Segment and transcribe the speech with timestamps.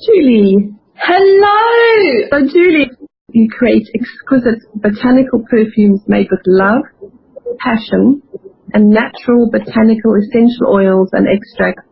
[0.00, 0.72] Julie.
[0.96, 2.28] Hello!
[2.30, 2.90] So Julie,
[3.30, 6.82] you create exquisite botanical perfumes made with love,
[7.58, 8.22] passion,
[8.72, 11.82] and natural botanical essential oils and extracts.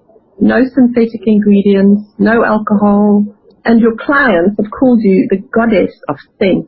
[0.41, 3.25] No synthetic ingredients, no alcohol,
[3.65, 6.67] and your clients have called you the goddess of scent,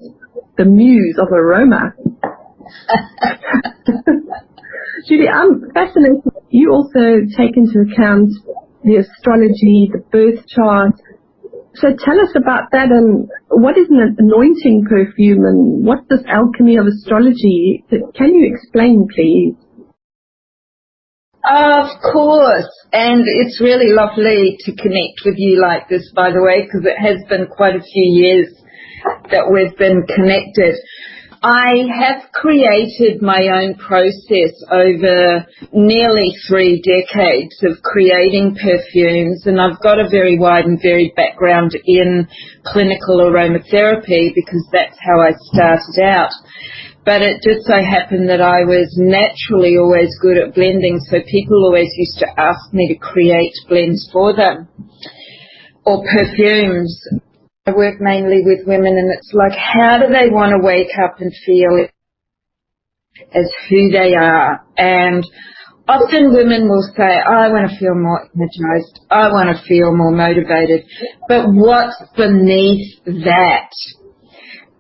[0.59, 1.95] the muse of aroma.
[5.09, 6.23] Julie, I'm fascinated.
[6.51, 8.30] You also take into account
[8.85, 10.93] the astrology, the birth chart.
[11.75, 16.76] So tell us about that and what is an anointing perfume and what's this alchemy
[16.76, 17.85] of astrology?
[18.14, 19.57] Can you explain, please?
[21.44, 22.68] Of course.
[22.93, 27.00] And it's really lovely to connect with you like this, by the way, because it
[27.00, 28.46] has been quite a few years
[29.30, 30.77] that we've been connected.
[31.43, 39.81] I have created my own process over nearly three decades of creating perfumes and I've
[39.83, 42.28] got a very wide and varied background in
[42.64, 46.31] clinical aromatherapy because that's how I started out.
[47.05, 51.64] But it just so happened that I was naturally always good at blending so people
[51.64, 54.69] always used to ask me to create blends for them
[55.84, 57.05] or perfumes
[57.64, 61.20] I work mainly with women and it's like, how do they want to wake up
[61.20, 61.86] and feel
[63.32, 64.66] as who they are?
[64.77, 65.24] And
[65.86, 68.98] often women will say, I want to feel more energized.
[69.08, 70.84] I want to feel more motivated.
[71.28, 73.70] But what's beneath that?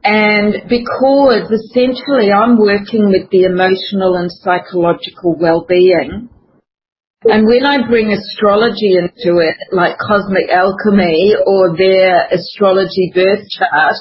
[0.02, 6.30] And because essentially I'm working with the emotional and psychological well-being,
[7.24, 13.94] and when I bring astrology into it, like cosmic alchemy or their astrology birth chart,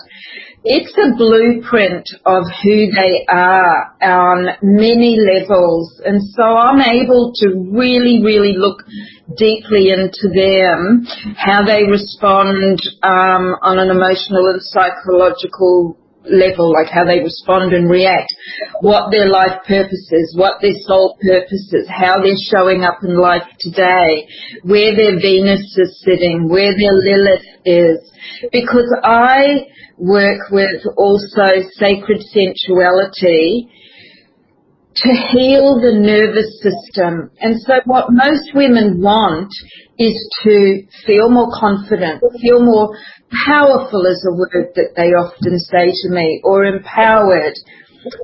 [0.63, 6.01] it's a blueprint of who they are on many levels.
[6.05, 8.83] And so I'm able to really, really look
[9.37, 11.05] deeply into them,
[11.37, 17.89] how they respond um, on an emotional and psychological level, like how they respond and
[17.89, 18.33] react,
[18.81, 23.17] what their life purpose is, what their soul purpose is, how they're showing up in
[23.17, 24.27] life today,
[24.63, 28.11] where their Venus is sitting, where their Lilith is.
[28.51, 29.65] Because I
[29.97, 33.69] work with also sacred sensuality
[34.95, 37.31] to heal the nervous system.
[37.39, 39.51] And so what most women want
[39.97, 42.95] is to feel more confident, feel more
[43.45, 47.55] powerful is a word that they often say to me, or empowered.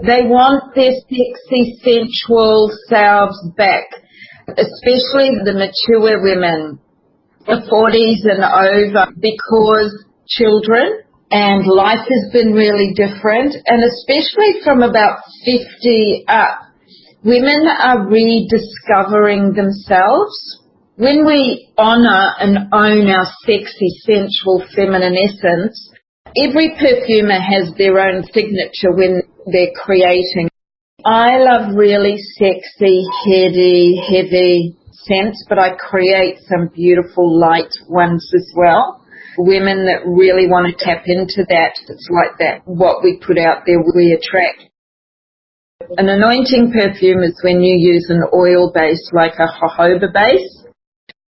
[0.05, 3.85] They want their sexy, sensual selves back,
[4.49, 6.79] especially the mature women,
[7.45, 14.81] the 40s and over, because children and life has been really different, and especially from
[14.81, 16.59] about 50 up,
[17.23, 20.61] women are rediscovering themselves
[20.97, 25.91] when we honor and own our sexy, sensual, feminine essence,
[26.35, 29.21] every perfumer has their own signature when
[29.51, 30.49] they're creating.
[31.05, 38.51] I love really sexy, heady, heavy scents, but I create some beautiful light ones as
[38.55, 39.05] well.
[39.37, 43.63] Women that really want to tap into that, it's like that, what we put out
[43.65, 44.63] there, we attract.
[45.97, 50.57] An anointing perfume is when you use an oil base like a jojoba base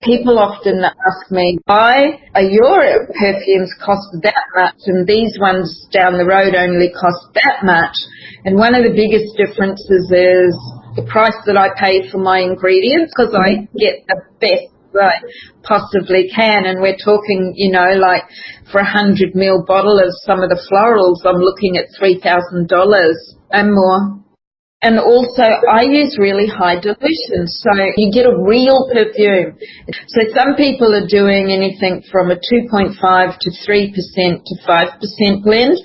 [0.05, 6.19] People often ask me, why are your perfumes cost that much and these ones down
[6.19, 7.97] the road only cost that much?
[8.45, 10.53] And one of the biggest differences is
[10.97, 15.21] the price that I pay for my ingredients because I get the best I
[15.63, 16.67] possibly can.
[16.67, 18.23] And we're talking, you know, like
[18.71, 23.15] for a hundred ml bottle of some of the florals, I'm looking at $3,000
[23.51, 24.25] and more.
[24.83, 29.57] And also, I use really high dilutions, so you get a real perfume.
[30.09, 35.79] So some people are doing anything from a 2.5 to 3% to 5% blend,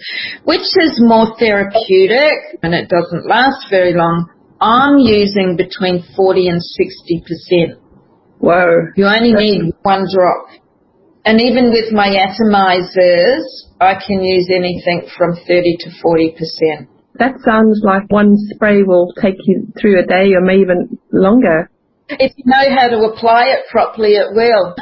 [0.43, 4.29] which is more therapeutic and it doesn't last very long.
[4.59, 7.79] I'm using between 40 and 60%.
[8.39, 8.87] Whoa.
[8.95, 10.47] You only need one drop.
[11.25, 13.43] And even with my atomizers,
[13.79, 16.87] I can use anything from 30 to 40%.
[17.19, 21.69] That sounds like one spray will take you through a day or maybe even longer.
[22.07, 24.73] If you know how to apply it properly, it will.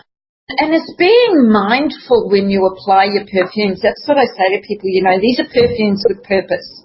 [0.50, 3.82] And it's being mindful when you apply your perfumes.
[3.82, 6.84] That's what I say to people, you know, these are perfumes with purpose.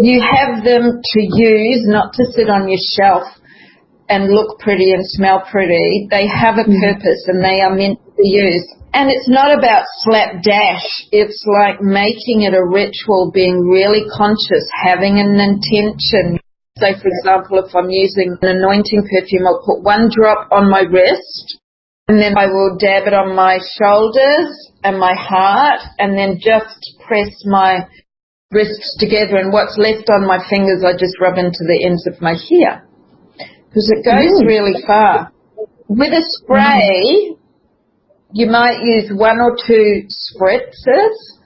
[0.00, 3.24] You have them to use, not to sit on your shelf
[4.08, 6.06] and look pretty and smell pretty.
[6.10, 6.80] They have a mm.
[6.80, 8.68] purpose and they are meant to be used.
[8.94, 11.06] And it's not about slapdash.
[11.12, 16.38] It's like making it a ritual, being really conscious, having an intention.
[16.78, 20.80] So for example, if I'm using an anointing perfume, I'll put one drop on my
[20.80, 21.58] wrist
[22.08, 26.94] And then I will dab it on my shoulders and my heart and then just
[27.06, 27.86] press my
[28.52, 32.20] wrists together and what's left on my fingers I just rub into the ends of
[32.22, 32.86] my hair
[33.68, 34.46] because it goes mm.
[34.46, 35.32] really far.
[35.88, 37.38] With a spray, mm.
[38.32, 41.36] you might use one or two spritzes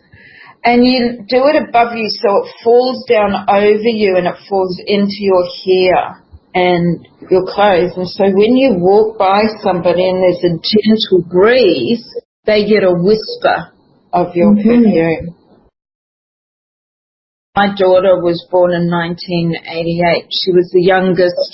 [0.64, 4.80] and you do it above you so it falls down over you and it falls
[4.86, 6.22] into your hair
[6.54, 7.92] and your clothes.
[7.96, 12.04] And so when you walk by somebody and there's a gentle breeze,
[12.44, 13.72] they get a whisper
[14.12, 14.68] of your mm-hmm.
[14.68, 15.36] perfume.
[17.56, 20.28] My daughter was born in 1988.
[20.30, 21.50] She was the youngest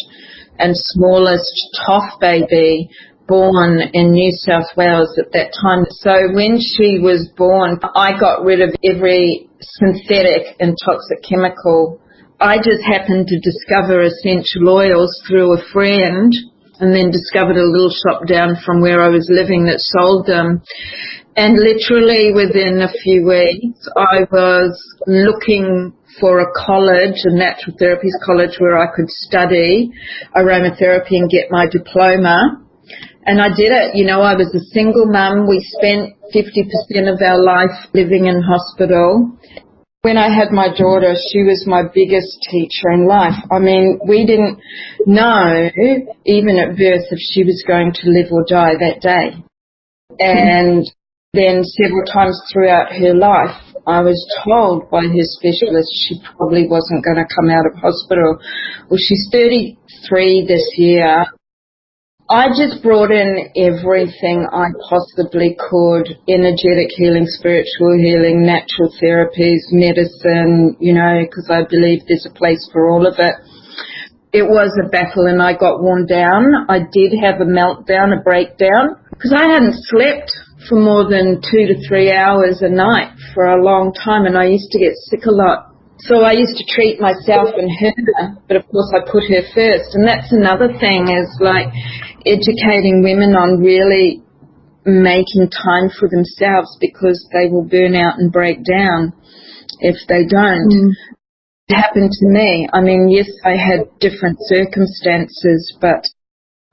[0.58, 1.52] and smallest
[1.86, 2.88] toff baby
[3.26, 5.84] born in New South Wales at that time.
[5.90, 12.00] So when she was born, I got rid of every synthetic and toxic chemical
[12.40, 16.34] I just happened to discover essential oils through a friend
[16.80, 20.62] and then discovered a little shop down from where I was living that sold them.
[21.36, 24.72] And literally within a few weeks, I was
[25.06, 29.90] looking for a college, a natural therapies college where I could study
[30.34, 32.62] aromatherapy and get my diploma.
[33.26, 33.96] And I did it.
[33.96, 35.48] You know, I was a single mum.
[35.48, 39.36] We spent 50% of our life living in hospital
[40.06, 43.34] when I had my daughter, she was my biggest teacher in life.
[43.50, 44.60] I mean, we didn't
[45.04, 45.68] know,
[46.24, 49.34] even at birth, if she was going to live or die that day.
[50.20, 50.86] And
[51.34, 53.58] then several times throughout her life,
[53.88, 54.14] I was
[54.44, 58.38] told by her specialist she probably wasn't going to come out of hospital.
[58.88, 61.26] Well, she's 33 this year.
[62.28, 70.76] I just brought in everything I possibly could energetic healing, spiritual healing, natural therapies, medicine,
[70.80, 73.34] you know, because I believe there's a place for all of it.
[74.32, 76.66] It was a battle and I got worn down.
[76.68, 80.34] I did have a meltdown, a breakdown, because I hadn't slept
[80.68, 84.46] for more than two to three hours a night for a long time and I
[84.46, 85.75] used to get sick a lot.
[85.98, 89.94] So I used to treat myself and her, but of course I put her first.
[89.94, 91.68] And that's another thing is like
[92.26, 94.22] educating women on really
[94.84, 99.12] making time for themselves because they will burn out and break down
[99.80, 100.70] if they don't.
[100.70, 100.90] Mm.
[101.68, 102.68] It happened to me.
[102.72, 106.06] I mean, yes, I had different circumstances, but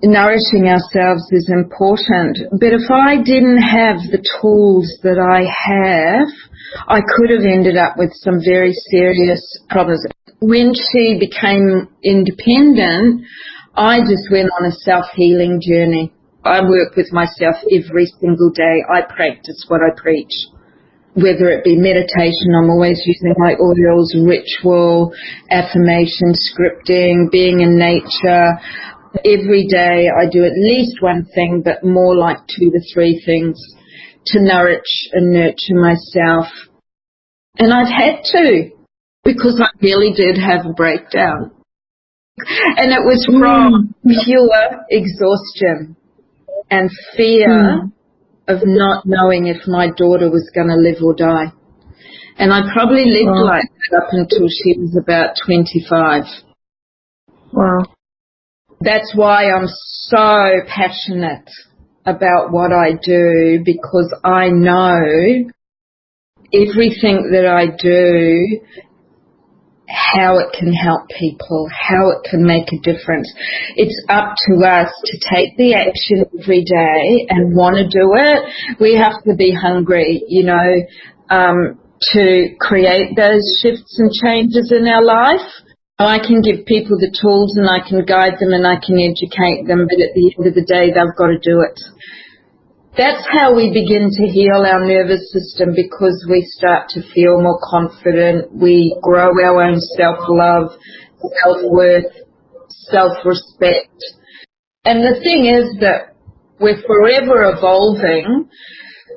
[0.04, 2.38] nourishing ourselves is important.
[2.52, 6.28] But if I didn't have the tools that I have,
[6.88, 10.06] I could have ended up with some very serious problems.
[10.40, 13.26] When she became independent,
[13.76, 16.12] I just went on a self-healing journey.
[16.44, 18.84] I work with myself every single day.
[18.92, 20.34] I practice what I preach.
[21.16, 25.14] Whether it be meditation, I'm always using my oils, ritual,
[25.50, 28.60] affirmation, scripting, being in nature.
[29.24, 33.58] Every day I do at least one thing, but more like two to three things
[34.28, 36.48] to nourish and nurture myself.
[37.58, 38.70] And I've had to
[39.24, 41.52] because I really did have a breakdown
[42.38, 44.24] and it was from mm.
[44.24, 45.96] pure exhaustion
[46.70, 47.92] and fear mm.
[48.48, 51.54] of not knowing if my daughter was going to live or die.
[52.38, 53.46] And I probably lived wow.
[53.46, 56.24] like that up until she was about 25.
[57.52, 57.84] Wow.
[58.82, 61.50] That's why I'm so passionate
[62.06, 65.00] about what I do because I know
[66.54, 68.60] everything that I do
[69.94, 73.32] how it can help people, how it can make a difference.
[73.76, 78.80] It's up to us to take the action every day and want to do it.
[78.80, 80.74] We have to be hungry, you know,
[81.30, 81.80] um,
[82.14, 85.48] to create those shifts and changes in our life.
[86.00, 88.98] Oh, I can give people the tools and I can guide them and I can
[88.98, 91.80] educate them, but at the end of the day, they've got to do it.
[92.98, 97.60] That's how we begin to heal our nervous system because we start to feel more
[97.62, 98.52] confident.
[98.52, 100.74] We grow our own self-love,
[101.44, 102.14] self-worth,
[102.90, 103.98] self-respect.
[104.86, 106.16] And the thing is that
[106.60, 108.50] we're forever evolving.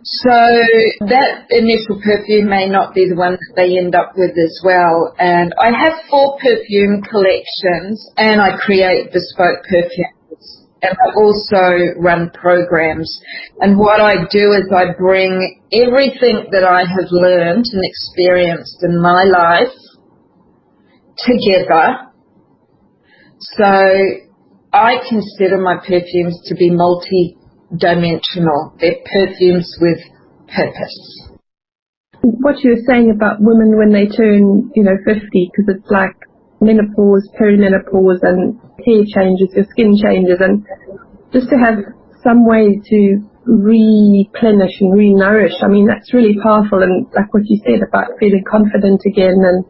[0.09, 4.61] So that initial perfume may not be the one that they end up with as
[4.63, 5.13] well.
[5.19, 10.63] And I have four perfume collections and I create bespoke perfumes.
[10.83, 13.21] and I also run programs.
[13.59, 19.03] And what I do is I bring everything that I have learned and experienced in
[19.03, 19.75] my life
[21.19, 22.13] together.
[23.41, 23.65] So
[24.73, 26.71] I consider my perfumes to be
[27.71, 28.75] multi-dimensional.
[28.81, 29.99] They're perfumes with
[30.49, 31.31] purpose.
[32.23, 36.17] What you were saying about women when they turn, you know, 50, because it's like
[36.61, 40.65] menopause, perimenopause, and hair changes, your skin changes, and
[41.33, 41.79] just to have
[42.23, 45.63] some way to replenish and re-nourish.
[45.63, 46.83] I mean, that's really powerful.
[46.83, 49.39] And like what you said about feeling confident again.
[49.45, 49.65] And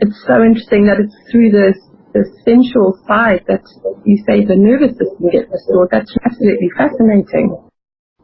[0.00, 1.78] it's so interesting that it's through this,
[2.16, 3.60] the sensual side that
[4.08, 5.92] you say the nervous system gets restored.
[5.92, 7.52] That's absolutely fascinating.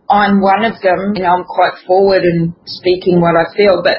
[0.08, 1.12] I'm one of them.
[1.12, 3.98] Know, I'm quite forward in speaking what I feel, but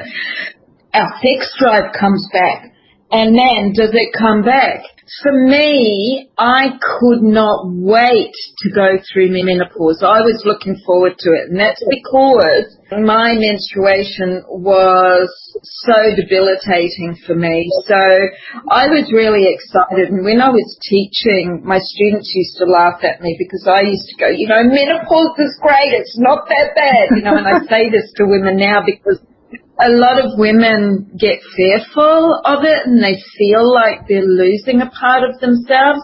[0.93, 2.73] our sex drive comes back.
[3.11, 4.81] And then does it come back?
[5.21, 10.01] For me, I could not wait to go through menopause.
[10.01, 11.49] I was looking forward to it.
[11.51, 15.27] And that's because my menstruation was
[15.83, 17.67] so debilitating for me.
[17.85, 17.99] So
[18.71, 20.07] I was really excited.
[20.07, 24.07] And when I was teaching, my students used to laugh at me because I used
[24.07, 25.91] to go, you know, menopause is great.
[25.99, 27.11] It's not that bad.
[27.11, 29.19] You know, and I say this to women now because
[29.83, 34.89] a lot of women get fearful of it and they feel like they're losing a
[34.89, 36.01] part of themselves.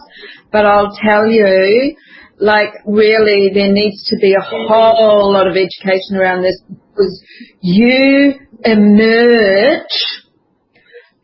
[0.52, 1.96] But I'll tell you,
[2.38, 7.24] like really there needs to be a whole lot of education around this because
[7.60, 8.34] you
[8.64, 10.20] emerge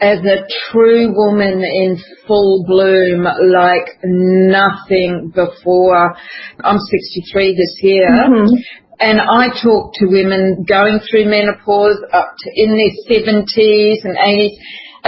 [0.00, 1.96] as a true woman in
[2.26, 6.14] full bloom like nothing before.
[6.62, 8.10] I'm 63 this year.
[8.10, 8.54] Mm-hmm.
[8.98, 14.56] And I talk to women going through menopause up to in their 70s and 80s.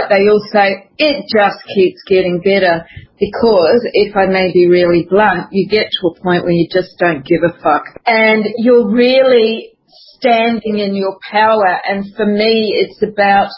[0.09, 2.85] They all say it just keeps getting better
[3.19, 6.97] because if I may be really blunt, you get to a point where you just
[6.99, 9.73] don't give a fuck and you're really
[10.15, 11.79] standing in your power.
[11.85, 13.49] And for me, it's about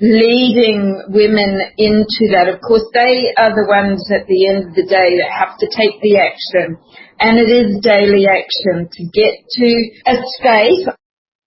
[0.00, 2.48] leading women into that.
[2.48, 5.68] Of course, they are the ones at the end of the day that have to
[5.70, 6.78] take the action
[7.22, 9.68] and it is daily action to get to
[10.10, 10.88] a space.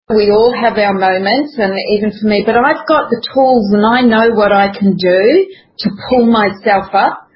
[0.08, 3.86] We all have our moments and even for me, but I've got the tools and
[3.86, 7.28] I know what I can do to pull myself up.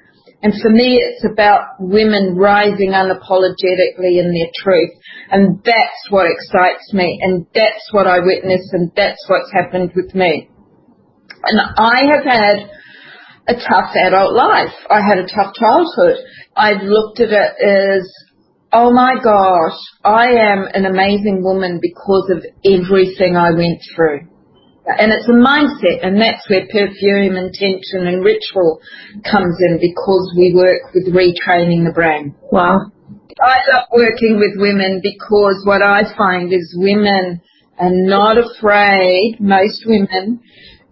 [0.42, 4.96] And for me, it's about women rising unapologetically in their truth.
[5.30, 7.20] And that's what excites me.
[7.20, 8.70] And that's what I witness.
[8.72, 10.48] And that's what's happened with me.
[11.44, 12.70] And I have had
[13.48, 14.72] a tough adult life.
[14.88, 16.24] I had a tough childhood.
[16.56, 18.08] I've looked at it as
[18.72, 24.28] Oh my gosh, I am an amazing woman because of everything I went through.
[24.86, 28.80] And it's a mindset, and that's where perfume, and intention, and ritual
[29.28, 32.34] comes in because we work with retraining the brain.
[32.50, 32.92] Wow.
[33.42, 37.40] I love working with women because what I find is women
[37.78, 40.40] are not afraid, most women,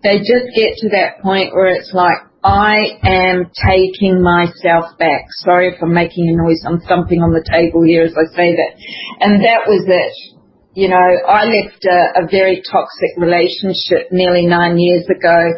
[0.02, 5.26] they just get to that point where it's like, I am taking myself back.
[5.42, 6.62] Sorry if I'm making a noise.
[6.64, 8.73] I'm thumping on the table here as I say that.
[9.21, 10.35] And that was it.
[10.75, 15.50] You know, I left a, a very toxic relationship nearly nine years ago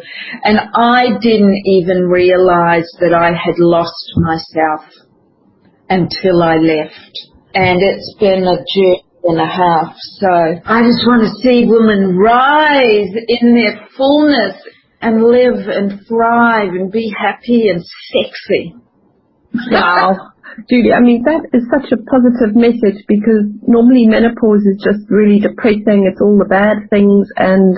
[0.43, 4.81] and I didn't even realize that I had lost myself
[5.89, 7.13] until I left.
[7.53, 9.93] And it's been a journey and a half.
[10.17, 10.27] So
[10.65, 14.57] I just want to see women rise in their fullness
[15.01, 18.75] and live and thrive and be happy and sexy.
[19.71, 20.31] Wow.
[20.69, 25.39] Julie, I mean, that is such a positive message because normally menopause is just really
[25.39, 26.05] depressing.
[26.05, 27.77] It's all the bad things and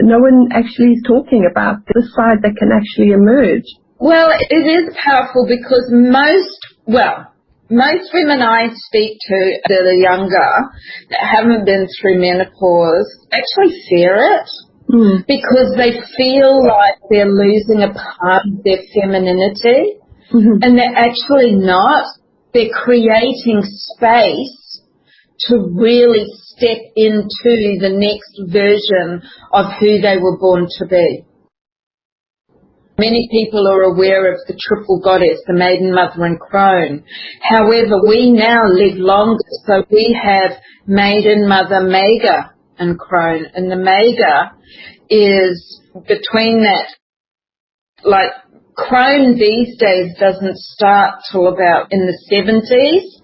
[0.00, 3.66] no one actually is talking about the side that can actually emerge.
[3.98, 7.34] Well, it is powerful because most, well,
[7.68, 10.70] most women I speak to that are younger
[11.10, 14.48] that haven't been through menopause actually fear it
[14.90, 15.26] mm.
[15.26, 19.98] because they feel like they're losing a part of their femininity
[20.32, 20.62] mm-hmm.
[20.62, 22.04] and they're actually not.
[22.54, 24.82] They're creating space
[25.40, 26.24] to really
[26.56, 31.24] step into the next version of who they were born to be.
[32.98, 37.04] Many people are aware of the triple goddess, the maiden mother and crone.
[37.40, 40.50] However, we now live longer, so we have
[40.84, 43.46] maiden mother Mega and crone.
[43.54, 44.52] And the Mega
[45.10, 46.86] is between that,
[48.04, 48.30] like
[48.76, 53.18] crone these days doesn't start till about in the 70s.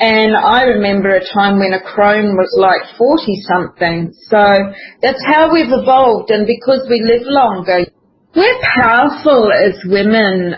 [0.00, 4.10] And I remember a time when a crone was like 40 something.
[4.28, 4.56] So
[5.02, 6.30] that's how we've evolved.
[6.30, 7.84] And because we live longer,
[8.34, 10.54] we're powerful as women.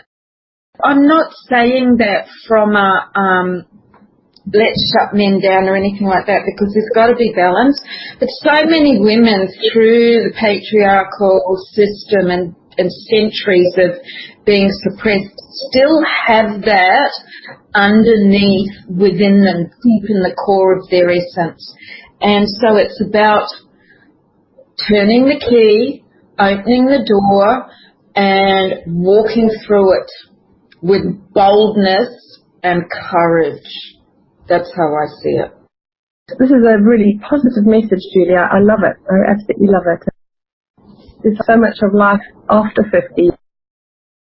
[0.85, 3.67] I'm not saying that from a, um,
[4.51, 7.79] let's shut men down or anything like that because there's got to be balance.
[8.19, 14.03] But so many women through the patriarchal system and, and centuries of
[14.45, 15.39] being suppressed
[15.71, 17.13] still have that
[17.75, 21.63] underneath within them, deep in the core of their essence.
[22.21, 23.47] And so it's about
[24.89, 26.05] turning the key,
[26.39, 27.67] opening the door
[28.15, 30.11] and walking through it
[30.81, 34.02] with boldness and courage
[34.49, 35.53] That's how I see it.
[36.39, 38.49] This is a really positive message, Julia.
[38.51, 38.97] I love it.
[39.11, 40.03] I absolutely love it.
[41.23, 43.31] There's so much of life after 50.